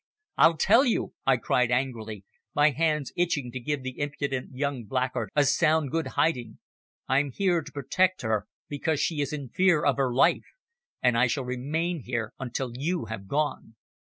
"I'll 0.35 0.57
tell 0.57 0.83
you!" 0.83 1.13
I 1.27 1.37
cried 1.37 1.69
angrily, 1.69 2.25
my 2.55 2.71
hands 2.71 3.13
itching 3.15 3.51
to 3.51 3.59
give 3.59 3.83
the 3.83 3.99
impudent 3.99 4.49
young 4.55 4.83
blackguard 4.85 5.29
a 5.35 5.45
sound 5.45 5.91
good 5.91 6.07
hiding. 6.17 6.57
"I'm 7.07 7.29
here 7.29 7.61
to 7.61 7.71
protect 7.71 8.23
her, 8.23 8.47
because 8.67 8.99
she 8.99 9.21
is 9.21 9.31
in 9.31 9.49
fear 9.49 9.83
of 9.85 9.97
her 9.97 10.11
life. 10.11 10.47
And 11.03 11.15
I 11.15 11.27
shall 11.27 11.45
remain 11.45 11.99
here 11.99 12.33
until 12.39 12.71
you 12.75 13.05
have 13.09 13.27
gone." 13.27 13.75